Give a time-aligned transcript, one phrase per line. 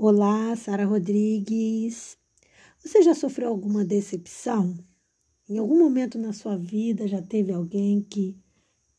[0.00, 2.16] Olá, Sara Rodrigues.
[2.78, 4.78] Você já sofreu alguma decepção?
[5.48, 8.38] Em algum momento na sua vida já teve alguém que,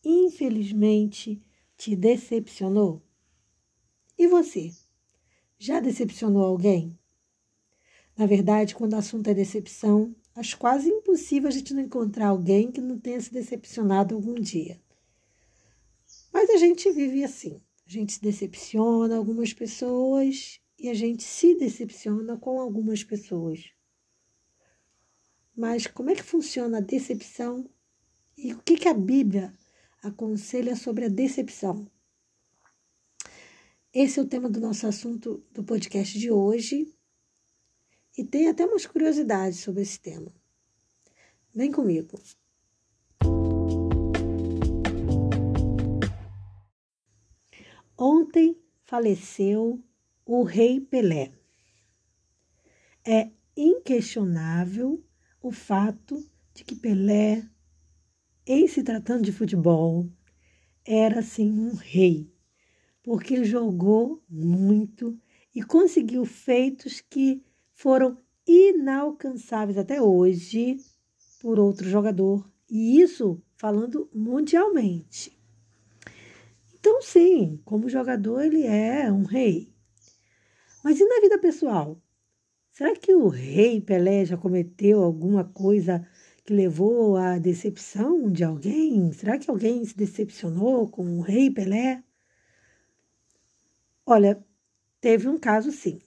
[0.03, 1.41] infelizmente,
[1.77, 3.01] te decepcionou?
[4.17, 4.73] E você?
[5.57, 6.99] Já decepcionou alguém?
[8.17, 12.73] Na verdade, quando o assunto é decepção, acho quase impossível a gente não encontrar alguém
[12.73, 14.77] que não tenha se decepcionado algum dia.
[16.33, 17.61] Mas a gente vive assim.
[17.87, 23.71] A gente se decepciona algumas pessoas e a gente se decepciona com algumas pessoas.
[25.55, 27.69] Mas como é que funciona a decepção
[28.37, 29.53] e o que, que a Bíblia
[30.01, 31.85] aconselha sobre a decepção?
[33.93, 36.95] Esse é o tema do nosso assunto do podcast de hoje
[38.17, 40.33] e tem até umas curiosidades sobre esse tema.
[41.53, 42.17] Vem comigo.
[47.97, 48.55] Ontem
[48.85, 49.83] faleceu
[50.31, 51.31] o Rei Pelé.
[53.03, 55.03] É inquestionável
[55.41, 57.43] o fato de que Pelé,
[58.45, 60.07] em se tratando de futebol,
[60.85, 62.31] era sim um rei,
[63.01, 65.19] porque jogou muito
[65.55, 67.43] e conseguiu feitos que
[67.73, 70.77] foram inalcançáveis até hoje
[71.41, 75.35] por outro jogador, e isso falando mundialmente.
[76.75, 79.73] Então, sim, como jogador, ele é um rei.
[80.83, 82.01] Mas e na vida pessoal?
[82.71, 86.07] Será que o rei Pelé já cometeu alguma coisa
[86.45, 89.11] que levou à decepção de alguém?
[89.11, 92.03] Será que alguém se decepcionou com o rei Pelé?
[94.05, 94.43] Olha,
[95.01, 95.99] teve um caso sim.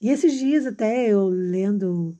[0.00, 2.18] E esses dias, até eu lendo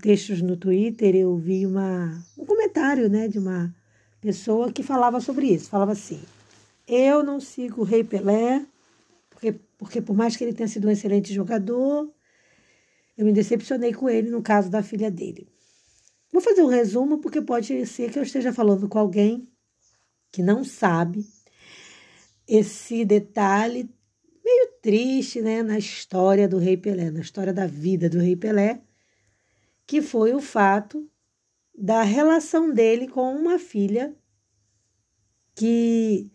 [0.00, 3.74] textos no Twitter, eu vi uma, um comentário né, de uma
[4.20, 5.70] pessoa que falava sobre isso.
[5.70, 6.20] Falava assim:
[6.86, 8.64] eu não sigo o Rei Pelé,
[9.78, 12.12] porque, por mais que ele tenha sido um excelente jogador,
[13.16, 15.48] eu me decepcionei com ele no caso da filha dele.
[16.32, 19.48] Vou fazer um resumo, porque pode ser que eu esteja falando com alguém
[20.30, 21.24] que não sabe
[22.46, 23.88] esse detalhe
[24.44, 28.82] meio triste né, na história do Rei Pelé, na história da vida do Rei Pelé,
[29.86, 31.08] que foi o fato
[31.76, 34.14] da relação dele com uma filha
[35.54, 36.30] que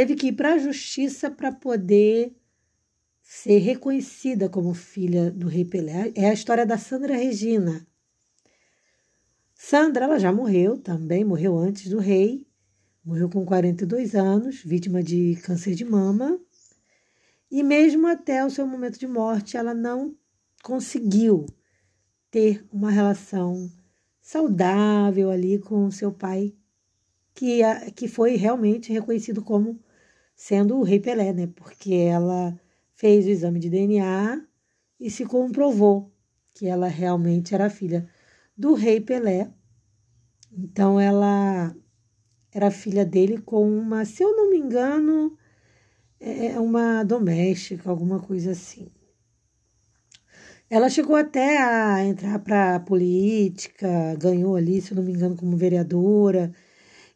[0.00, 2.34] teve que ir para a justiça para poder
[3.20, 6.10] ser reconhecida como filha do rei Pelé.
[6.14, 7.86] É a história da Sandra Regina.
[9.52, 12.46] Sandra, ela já morreu também, morreu antes do rei,
[13.04, 16.40] morreu com 42 anos, vítima de câncer de mama.
[17.50, 20.16] E mesmo até o seu momento de morte, ela não
[20.62, 21.44] conseguiu
[22.30, 23.70] ter uma relação
[24.22, 26.54] saudável ali com seu pai,
[27.34, 27.60] que,
[27.94, 29.78] que foi realmente reconhecido como
[30.40, 31.46] sendo o rei Pelé, né?
[31.54, 32.58] Porque ela
[32.94, 34.42] fez o exame de DNA
[34.98, 36.10] e se comprovou
[36.54, 38.08] que ela realmente era filha
[38.56, 39.50] do rei Pelé.
[40.50, 41.76] Então ela
[42.50, 45.36] era filha dele com uma, se eu não me engano,
[46.18, 48.88] é uma doméstica, alguma coisa assim.
[50.70, 55.36] Ela chegou até a entrar para a política, ganhou ali, se eu não me engano,
[55.36, 56.50] como vereadora.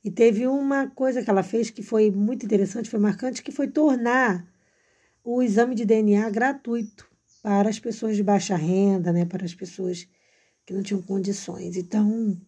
[0.05, 3.69] E teve uma coisa que ela fez que foi muito interessante, foi marcante, que foi
[3.69, 4.47] tornar
[5.25, 7.11] o exame de DNA gratuito
[7.43, 10.07] para as pessoas de baixa renda, né, para as pessoas
[10.67, 11.77] que não tinham condições.
[11.77, 12.39] Então,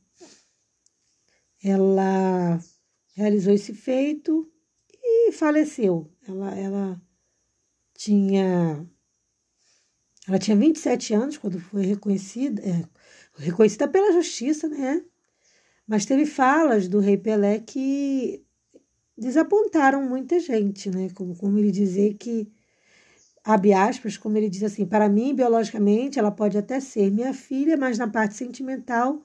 [1.65, 2.61] ela
[3.15, 4.50] realizou esse feito
[5.03, 6.12] e faleceu.
[6.28, 7.03] Ela, ela
[7.95, 8.87] tinha
[10.28, 12.84] ela tinha 27 anos quando foi reconhecida, é,
[13.39, 15.03] reconhecida pela justiça, né?
[15.86, 18.42] Mas teve falas do rei Pelé que
[19.16, 21.08] desapontaram muita gente, né?
[21.14, 22.50] Como, como ele dizer que,
[23.44, 27.76] abre aspas, como ele diz assim, para mim, biologicamente, ela pode até ser minha filha,
[27.76, 29.22] mas na parte sentimental,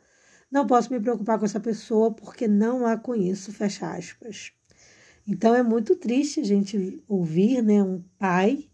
[0.52, 4.52] não posso me preocupar com essa pessoa porque não a conheço, fecha aspas.
[5.28, 8.70] Então é muito triste a gente ouvir, né, um pai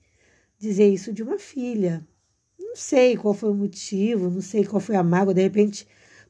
[0.60, 2.06] dizer isso de uma filha.
[2.60, 5.88] Não sei qual foi o motivo, não sei qual foi a mágoa, de repente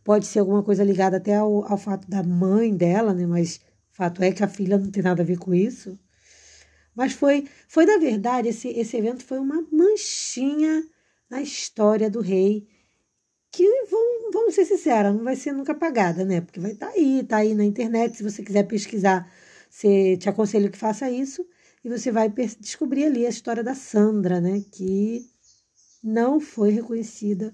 [0.08, 3.26] Pode ser alguma coisa ligada até ao, ao fato da mãe dela, né?
[3.26, 3.60] Mas
[3.92, 6.00] fato é que a filha não tem nada a ver com isso.
[6.96, 10.82] Mas foi, foi na verdade, esse, esse evento foi uma manchinha
[11.30, 12.66] na história do rei,
[13.52, 16.40] que vamos, vamos ser sinceros, não vai ser nunca apagada, né?
[16.40, 18.16] Porque vai estar tá aí, tá aí na internet.
[18.16, 19.30] Se você quiser pesquisar,
[19.70, 21.46] você, te aconselho que faça isso.
[21.84, 22.30] E você vai
[22.62, 24.64] descobrir ali a história da Sandra, né?
[24.72, 25.30] Que
[26.02, 27.54] não foi reconhecida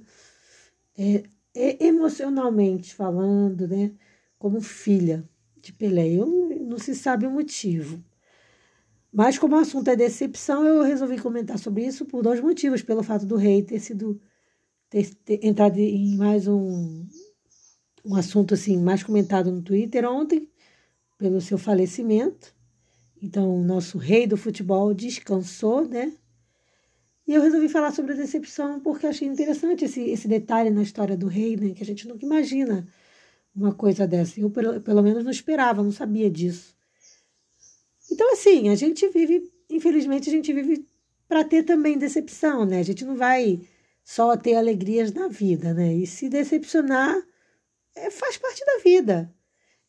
[0.96, 1.24] é,
[1.56, 3.92] emocionalmente falando, né,
[4.40, 5.28] como filha
[5.62, 6.10] de Pelé.
[6.10, 6.26] Eu,
[6.62, 8.04] não se sabe o motivo.
[9.12, 12.82] Mas como o assunto é decepção, eu resolvi comentar sobre isso por dois motivos.
[12.82, 14.20] Pelo fato do rei ter sido
[14.90, 17.06] ter, ter entrado em mais um,
[18.04, 20.50] um assunto assim mais comentado no Twitter ontem,
[21.18, 22.54] pelo seu falecimento.
[23.22, 26.14] Então, o nosso rei do futebol descansou, né?
[27.26, 31.16] E eu resolvi falar sobre a decepção porque achei interessante esse, esse detalhe na história
[31.16, 31.74] do rei, né?
[31.74, 32.86] Que a gente nunca imagina
[33.56, 34.40] uma coisa dessa.
[34.40, 36.76] Eu, pelo, pelo menos, não esperava, não sabia disso.
[38.12, 40.86] Então, assim, a gente vive, infelizmente, a gente vive
[41.28, 42.80] para ter também decepção, né?
[42.80, 43.62] A gente não vai
[44.04, 45.94] só ter alegrias na vida, né?
[45.94, 47.16] E se decepcionar
[47.96, 49.34] é, faz parte da vida.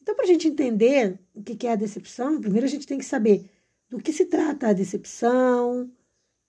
[0.01, 3.05] Então, para a gente entender o que é a decepção, primeiro a gente tem que
[3.05, 3.51] saber
[3.89, 5.91] do que se trata a decepção,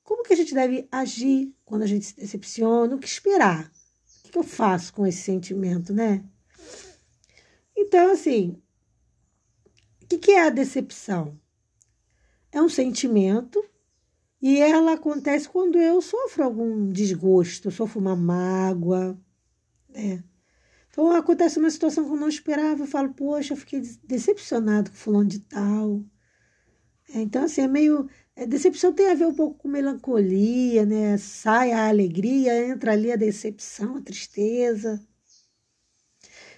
[0.05, 3.69] como que a gente deve agir quando a gente se decepciona, o que esperar,
[4.25, 6.23] o que eu faço com esse sentimento, né?
[7.75, 8.57] Então, assim,
[10.01, 11.37] o que é a decepção?
[12.55, 13.61] é um sentimento
[14.41, 19.19] e ela acontece quando eu sofro algum desgosto, sofro uma mágoa,
[19.89, 20.23] né?
[20.89, 24.95] Então acontece uma situação que eu não esperava, eu falo, poxa, eu fiquei decepcionado com
[24.95, 26.01] fulano de tal.
[27.13, 28.09] É, então, assim, é meio.
[28.35, 31.17] É, decepção tem a ver um pouco com melancolia, né?
[31.17, 35.01] Sai a alegria, entra ali a decepção, a tristeza.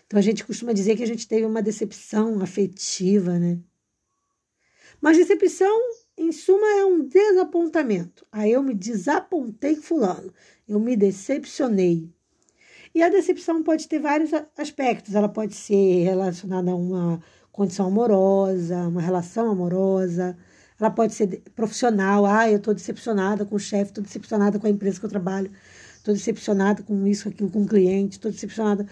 [0.08, 3.60] Então a gente costuma dizer que a gente teve uma decepção afetiva, né?
[5.02, 5.78] Mas decepção,
[6.18, 8.26] em suma, é um desapontamento.
[8.32, 10.34] Aí eu me desapontei com fulano,
[10.68, 12.10] eu me decepcionei.
[12.96, 15.14] E a decepção pode ter vários aspectos.
[15.14, 17.22] Ela pode ser relacionada a uma
[17.58, 20.38] condição amorosa, uma relação amorosa.
[20.80, 22.24] Ela pode ser profissional.
[22.24, 25.52] Ah, eu estou decepcionada com o chefe, estou decepcionada com a empresa que eu trabalho,
[25.96, 28.88] estou decepcionada com isso, aquilo, com o cliente, estou decepcionada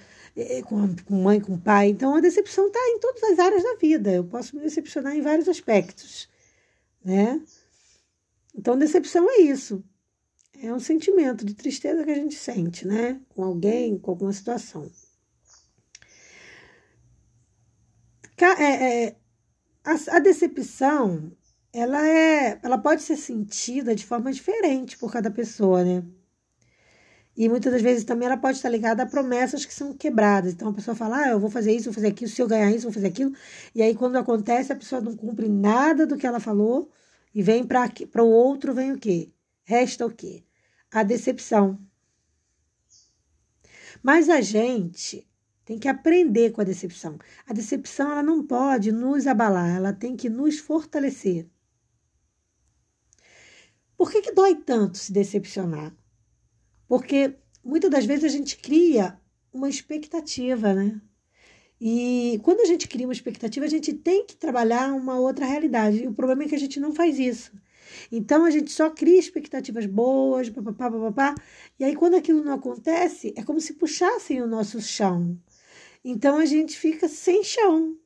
[0.65, 1.89] com, com mãe, com pai.
[1.89, 4.11] Então, a decepção está em todas as áreas da vida.
[4.11, 6.27] Eu posso me decepcionar em vários aspectos,
[7.03, 7.39] né?
[8.57, 9.83] Então, decepção é isso.
[10.59, 13.21] É um sentimento de tristeza que a gente sente, né?
[13.29, 14.89] Com alguém, com alguma situação.
[18.37, 19.15] É, é,
[19.83, 21.31] a, a decepção,
[21.71, 26.03] ela é, ela pode ser sentida de forma diferente por cada pessoa, né?
[27.37, 30.53] E muitas das vezes também ela pode estar ligada a promessas que são quebradas.
[30.53, 32.71] Então a pessoa fala, ah, eu vou fazer isso, vou fazer aquilo, se eu ganhar
[32.71, 33.33] isso, vou fazer aquilo.
[33.73, 36.89] E aí quando acontece, a pessoa não cumpre nada do que ela falou
[37.33, 39.31] e vem para o outro, vem o quê?
[39.63, 40.45] Resta o quê?
[40.91, 41.77] A decepção.
[44.01, 45.27] Mas a gente
[45.65, 47.17] tem que aprender com a decepção.
[47.47, 51.49] A decepção ela não pode nos abalar, ela tem que nos fortalecer.
[53.97, 55.95] Por que, que dói tanto se decepcionar?
[56.87, 59.19] Porque muitas das vezes a gente cria
[59.51, 61.01] uma expectativa, né?
[61.79, 66.03] E quando a gente cria uma expectativa, a gente tem que trabalhar uma outra realidade.
[66.03, 67.51] E o problema é que a gente não faz isso.
[68.11, 71.35] Então a gente só cria expectativas boas, papapá, papapá,
[71.79, 75.37] e aí quando aquilo não acontece, é como se puxassem o nosso chão.
[76.05, 77.97] Então a gente fica sem chão.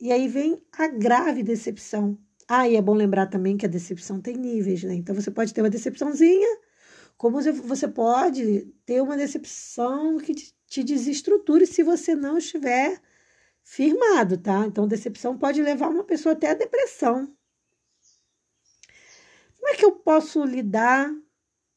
[0.00, 2.18] E aí vem a grave decepção.
[2.48, 4.94] Ah, e é bom lembrar também que a decepção tem níveis, né?
[4.94, 6.48] Então você pode ter uma decepçãozinha
[7.16, 13.00] como você pode ter uma decepção que te desestruture se você não estiver
[13.62, 14.66] firmado, tá?
[14.66, 17.34] Então, decepção pode levar uma pessoa até a depressão.
[19.56, 21.10] Como é que eu posso lidar?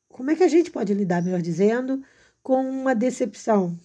[0.10, 2.04] Como é que a gente pode lidar, melhor dizendo,
[2.44, 3.78] com uma decepção?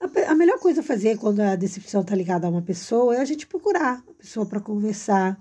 [0.00, 3.24] A, melhor coisa a fazer quando a decepção está ligada a uma pessoa é a
[3.24, 5.38] gente procurar a pessoa para conversar,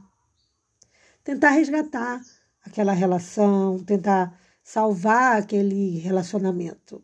[1.23, 2.21] tentar resgatar
[2.65, 7.03] aquela relação, tentar salvar aquele relacionamento.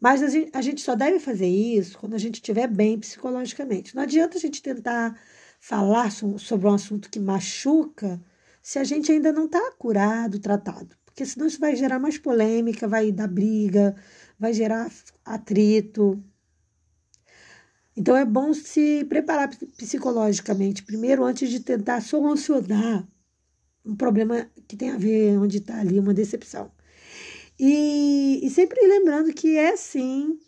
[0.00, 3.94] Mas a gente, a gente só deve fazer isso quando a gente estiver bem psicologicamente.
[3.94, 5.18] Não adianta a gente tentar
[5.58, 8.20] falar sobre um assunto que machuca
[8.62, 10.96] se a gente ainda não está curado, tratado.
[11.04, 13.96] Porque senão isso vai gerar mais polêmica, vai dar briga,
[14.38, 14.90] vai gerar
[15.24, 16.22] atrito.
[17.96, 23.08] Então é bom se preparar psicologicamente primeiro antes de tentar solucionar
[23.84, 26.70] um problema que tem a ver onde está ali uma decepção.
[27.58, 30.38] E, e, sempre lembrando que é sim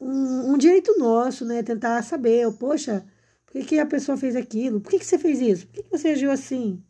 [0.00, 1.62] um, um, direito nosso, né?
[1.62, 3.06] Tentar saber, poxa,
[3.46, 4.80] por que, que a pessoa fez aquilo?
[4.80, 5.66] Por que, que você fez isso?
[5.66, 6.82] Por que, que você agiu assim?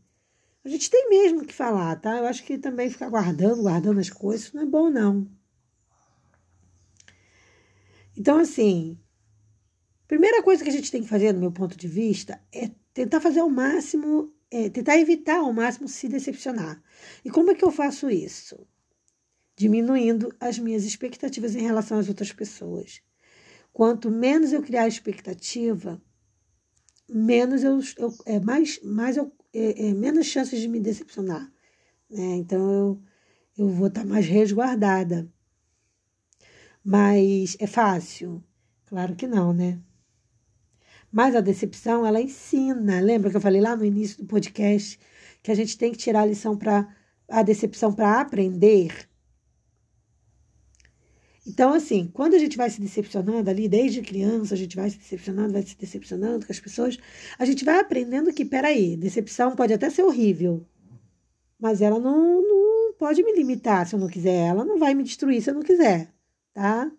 [0.64, 2.16] A gente tem mesmo que falar, tá?
[2.16, 5.28] Eu acho que também ficar guardando, guardando as coisas, não é bom, não.
[8.16, 8.98] Então, assim,
[10.06, 13.20] primeira coisa que a gente tem que fazer, no meu ponto de vista, é tentar
[13.20, 16.80] fazer o máximo é, tentar evitar ao máximo se decepcionar.
[17.24, 18.64] E como é que eu faço isso?
[19.56, 23.02] Diminuindo as minhas expectativas em relação às outras pessoas.
[23.72, 26.00] Quanto menos eu criar expectativa,
[27.08, 31.52] menos eu, eu é mais, mais eu, é, é, menos chances de me decepcionar.
[32.08, 32.36] Né?
[32.36, 33.02] Então eu,
[33.58, 35.28] eu vou estar mais resguardada.
[36.84, 38.44] Mas é fácil?
[38.84, 39.80] Claro que não, né?
[41.10, 43.00] Mas a decepção, ela ensina.
[43.00, 44.98] Lembra que eu falei lá no início do podcast
[45.42, 46.86] que a gente tem que tirar a lição para
[47.28, 49.08] a decepção para aprender?
[51.46, 54.98] Então, assim, quando a gente vai se decepcionando ali, desde criança, a gente vai se
[54.98, 56.98] decepcionando, vai se decepcionando com as pessoas,
[57.38, 60.66] a gente vai aprendendo que, peraí, decepção pode até ser horrível,
[61.58, 65.04] mas ela não, não pode me limitar se eu não quiser, ela não vai me
[65.04, 66.14] destruir se eu não quiser,
[66.54, 66.90] tá?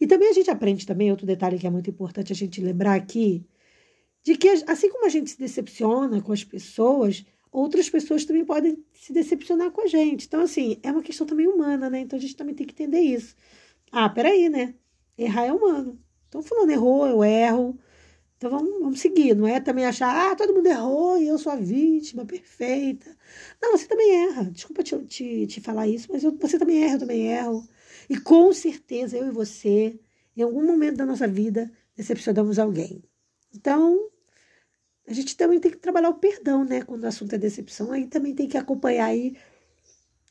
[0.00, 2.94] E também a gente aprende também, outro detalhe que é muito importante a gente lembrar
[2.94, 3.46] aqui,
[4.24, 8.84] de que assim como a gente se decepciona com as pessoas, outras pessoas também podem
[8.94, 10.26] se decepcionar com a gente.
[10.26, 12.00] Então, assim, é uma questão também humana, né?
[12.00, 13.36] Então a gente também tem que entender isso.
[13.92, 14.74] Ah, peraí, né?
[15.18, 15.98] Errar é humano.
[16.28, 17.78] Então, fulano errou, eu erro.
[18.36, 19.36] Então vamos, vamos seguir.
[19.36, 23.16] Não é também achar, ah, todo mundo errou e eu sou a vítima perfeita.
[23.60, 24.44] Não, você também erra.
[24.50, 27.68] Desculpa te, te, te falar isso, mas eu, você também erra, eu também erro.
[28.08, 29.98] E com certeza eu e você,
[30.36, 33.02] em algum momento da nossa vida, decepcionamos alguém.
[33.54, 34.08] Então,
[35.06, 36.82] a gente também tem que trabalhar o perdão, né?
[36.82, 39.36] Quando o assunto é decepção, aí também tem que acompanhar aí.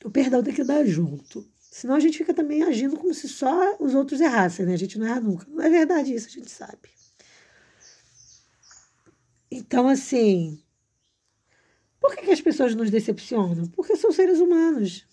[0.03, 1.47] O perdão tem que dar junto.
[1.59, 4.73] Senão a gente fica também agindo como se só os outros errassem, né?
[4.73, 5.45] A gente não erra nunca.
[5.49, 6.89] Não é verdade isso, a gente sabe.
[9.49, 10.61] Então, assim.
[11.99, 13.67] Por que, que as pessoas nos decepcionam?
[13.67, 15.05] Porque são seres humanos.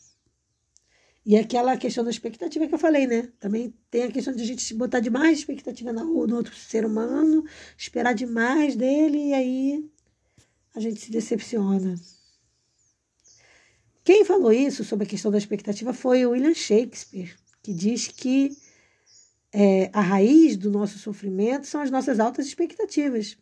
[1.29, 3.31] E aquela questão da expectativa que eu falei, né?
[3.39, 7.45] Também tem a questão de a gente botar demais expectativa no, no outro ser humano,
[7.77, 9.91] esperar demais dele e aí
[10.75, 11.97] a gente se decepciona.
[14.03, 18.57] Quem falou isso sobre a questão da expectativa foi o William Shakespeare, que diz que
[19.53, 23.37] é, a raiz do nosso sofrimento são as nossas altas expectativas.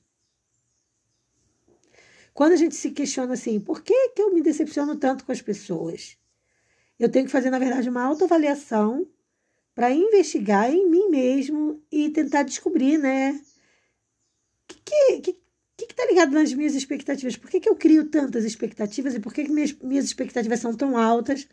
[2.35, 5.41] Quando a gente se questiona assim, por que, que eu me decepciono tanto com as
[5.41, 6.19] pessoas?
[6.99, 9.07] Eu tenho que fazer, na verdade, uma autoavaliação
[9.75, 13.33] para investigar em mim mesmo e tentar descobrir, né?
[13.33, 15.33] O que, que,
[15.77, 17.37] que, que tá ligado nas minhas expectativas?
[17.37, 20.75] Por que, que eu crio tantas expectativas e por que, que minhas, minhas expectativas são
[20.75, 21.47] tão altas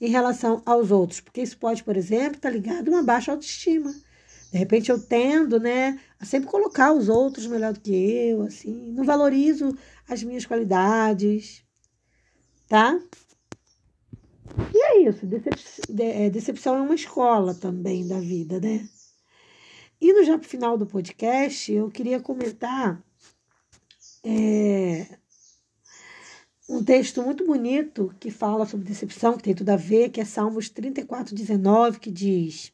[0.00, 1.20] em relação aos outros?
[1.20, 3.94] Porque isso pode, por exemplo, estar tá ligado a uma baixa autoestima.
[4.50, 8.92] De repente eu tendo, né, a sempre colocar os outros melhor do que eu, assim,
[8.92, 9.76] não valorizo
[10.08, 11.62] as minhas qualidades,
[12.66, 12.98] tá?
[14.74, 15.26] E é isso,
[15.98, 18.88] é, decepção é uma escola também da vida, né?
[20.00, 23.02] Indo já para o final do podcast, eu queria comentar
[24.24, 25.06] é,
[26.68, 30.24] um texto muito bonito que fala sobre decepção, que tem tudo a ver, que é
[30.24, 32.72] Salmos 34, 19, que diz: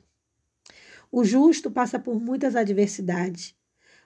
[1.11, 3.55] O justo passa por muitas adversidades,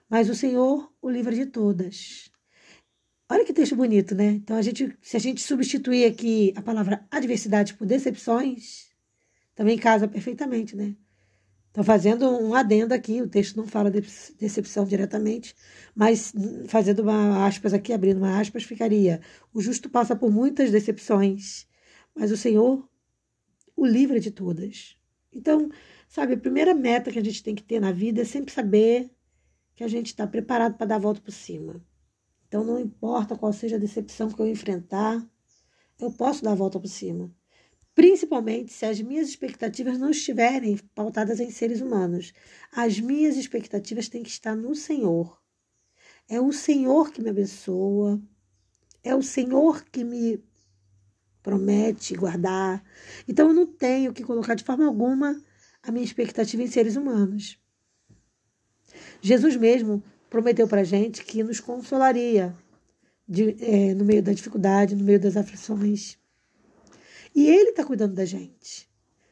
[0.09, 2.29] mas o Senhor o livra de todas.
[3.29, 4.27] Olha que texto bonito, né?
[4.31, 8.87] Então, a gente, se a gente substituir aqui a palavra adversidade por decepções,
[9.53, 10.95] também casa perfeitamente, né?
[11.67, 14.01] Estou fazendo um adendo aqui, o texto não fala de
[14.39, 15.53] decepção diretamente,
[15.93, 16.33] mas
[16.67, 19.21] fazendo uma aspas aqui, abrindo uma aspas, ficaria:
[19.53, 21.67] o justo passa por muitas decepções,
[22.15, 22.87] mas o Senhor
[23.75, 24.97] o livra de todas.
[25.31, 25.69] Então,
[26.07, 29.11] sabe, a primeira meta que a gente tem que ter na vida é sempre saber
[29.75, 31.79] que a gente está preparado para dar a volta por cima.
[32.47, 35.25] Então, não importa qual seja a decepção que eu enfrentar,
[35.99, 37.31] eu posso dar a volta por cima.
[37.93, 42.31] Principalmente se as minhas expectativas não estiverem pautadas em seres humanos.
[42.71, 45.41] As minhas expectativas têm que estar no Senhor.
[46.29, 48.21] É o Senhor que me abençoa,
[49.03, 50.43] é o Senhor que me
[51.41, 52.83] promete guardar.
[53.27, 55.41] Então eu não tenho que colocar de forma alguma
[55.81, 57.59] a minha expectativa em seres humanos.
[59.21, 62.55] Jesus mesmo prometeu para a gente que nos consolaria
[63.27, 66.17] de, é, no meio da dificuldade, no meio das aflições.
[67.35, 68.89] E Ele está cuidando da gente.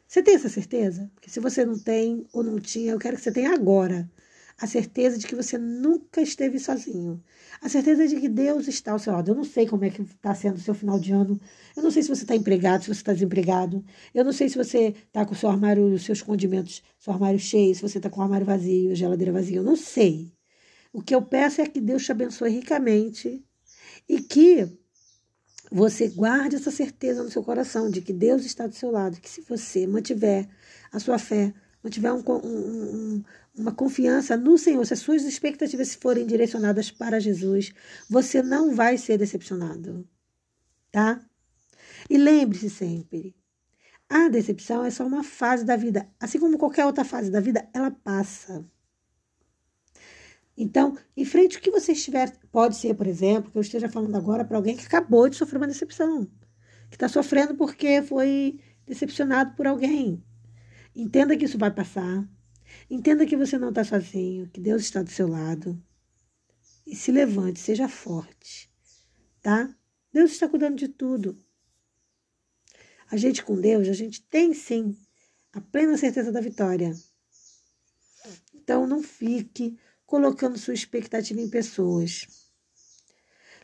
[0.08, 1.12] Você tem essa certeza?
[1.14, 4.10] Porque se você não tem ou não tinha, eu quero que você tenha agora
[4.58, 7.22] a certeza de que você nunca esteve sozinho.
[7.62, 9.32] A certeza de que Deus está ao seu lado.
[9.32, 11.40] Eu não sei como é que está sendo o seu final de ano.
[11.75, 13.84] Eu não sei se você está empregado, se você está desempregado.
[14.14, 17.40] Eu não sei se você está com o seu armário, os seus condimentos, seu armário
[17.40, 19.58] cheio, se você está com o armário vazio, a geladeira vazia.
[19.58, 20.35] Eu não sei.
[20.96, 23.46] O que eu peço é que Deus te abençoe ricamente
[24.08, 24.66] e que
[25.70, 29.30] você guarde essa certeza no seu coração de que Deus está do seu lado, que
[29.30, 30.48] se você mantiver
[30.94, 33.24] a sua fé, mantiver um, um,
[33.58, 37.74] uma confiança no Senhor, se as suas expectativas forem direcionadas para Jesus,
[38.10, 40.08] você não vai ser decepcionado,
[40.94, 41.20] tá?
[42.10, 43.36] E lembre-se sempre,
[44.08, 47.68] a decepção é só uma fase da vida, assim como qualquer outra fase da vida,
[47.74, 48.66] ela passa.
[50.58, 52.32] Então, enfrente o que você estiver.
[52.52, 55.58] Pode ser, por exemplo, que eu esteja falando agora para alguém que acabou de sofrer
[55.58, 56.26] uma decepção,
[56.90, 60.24] que está sofrendo porque foi decepcionado por alguém.
[60.96, 62.28] Entenda que isso vai passar.
[62.90, 65.82] Entenda que você não está sozinho, que Deus está do seu lado.
[66.88, 68.72] E se levante, seja forte,
[69.42, 69.76] tá?
[70.14, 71.38] Deus está cuidando de tudo.
[73.10, 74.96] A gente com Deus, a gente tem sim
[75.52, 76.94] a plena certeza da vitória.
[78.54, 79.78] Então não fique
[80.16, 82.26] colocando sua expectativa em pessoas.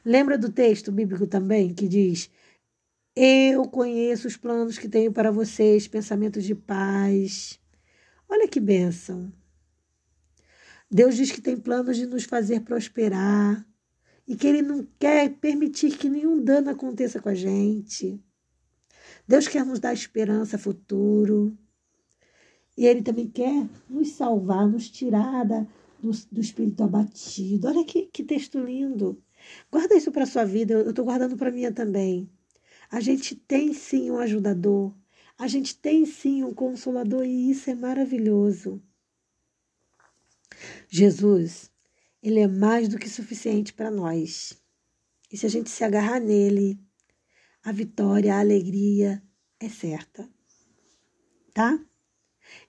[0.03, 2.29] Lembra do texto bíblico também que diz:
[3.15, 7.57] Eu conheço os planos que tenho para vocês, pensamentos de paz.
[8.27, 9.31] Olha que bênção.
[10.91, 13.65] Deus diz que tem planos de nos fazer prosperar
[14.27, 18.21] e que Ele não quer permitir que nenhum dano aconteça com a gente.
[19.25, 21.57] Deus quer nos dar esperança futuro.
[22.77, 25.65] E Ele também quer nos salvar, nos tirar da,
[26.01, 27.67] do, do espírito abatido.
[27.67, 29.21] Olha que, que texto lindo.
[29.71, 32.29] Guarda isso para sua vida, eu estou guardando para minha também.
[32.89, 34.93] A gente tem sim um ajudador,
[35.37, 38.81] a gente tem sim um consolador e isso é maravilhoso.
[40.87, 41.71] Jesus,
[42.21, 44.61] ele é mais do que suficiente para nós.
[45.31, 46.79] E se a gente se agarrar nele,
[47.63, 49.23] a vitória, a alegria
[49.59, 50.29] é certa.
[51.53, 51.79] Tá?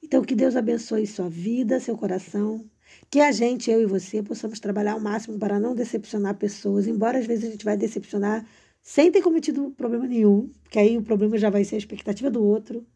[0.03, 2.71] Então, que Deus abençoe sua vida, seu coração.
[3.11, 7.18] Que a gente, eu e você, possamos trabalhar ao máximo para não decepcionar pessoas, embora
[7.18, 8.46] às vezes a gente vai decepcionar
[8.82, 12.42] sem ter cometido problema nenhum, porque aí o problema já vai ser a expectativa do
[12.42, 12.87] outro,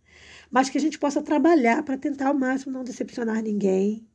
[0.51, 4.07] mas que a gente possa trabalhar para tentar ao máximo não decepcionar ninguém.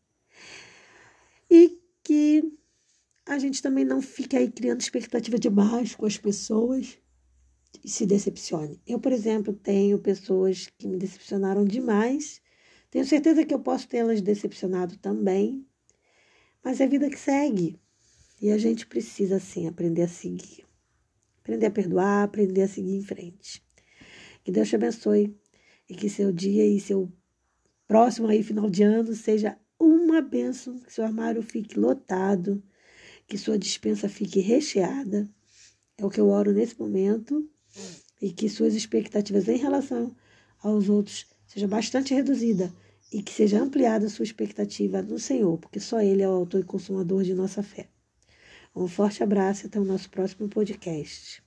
[1.49, 2.43] E que
[3.25, 6.97] a gente também não fique aí criando expectativa demais com as pessoas
[7.83, 8.81] e se decepcione.
[8.85, 12.41] Eu, por exemplo, tenho pessoas que me decepcionaram demais.
[12.89, 15.65] Tenho certeza que eu posso tê-las decepcionado também,
[16.63, 17.79] mas é a vida que segue.
[18.41, 20.65] E a gente precisa, sim, aprender a seguir.
[21.41, 23.63] Aprender a perdoar, aprender a seguir em frente.
[24.43, 25.35] Que Deus te abençoe
[25.89, 27.11] e que seu dia e seu
[27.87, 32.63] próximo aí final de ano seja uma bênção, que seu armário fique lotado,
[33.27, 35.29] que sua dispensa fique recheada.
[35.97, 37.47] É o que eu oro nesse momento
[38.21, 40.15] e que suas expectativas em relação
[40.63, 42.71] aos outros seja bastante reduzida
[43.11, 46.61] e que seja ampliada a sua expectativa no Senhor, porque só Ele é o autor
[46.61, 47.89] e consumador de nossa fé.
[48.75, 51.43] Um forte abraço e até o nosso próximo podcast.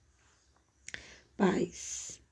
[1.37, 2.24] Paz.